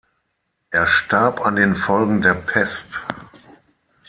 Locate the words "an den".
1.45-1.75